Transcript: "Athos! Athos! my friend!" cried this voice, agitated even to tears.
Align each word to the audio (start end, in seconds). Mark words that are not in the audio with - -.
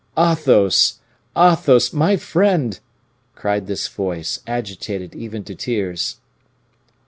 "Athos! 0.17 0.97
Athos! 1.37 1.93
my 1.93 2.17
friend!" 2.17 2.79
cried 3.35 3.67
this 3.67 3.87
voice, 3.87 4.39
agitated 4.47 5.13
even 5.13 5.43
to 5.43 5.53
tears. 5.53 6.17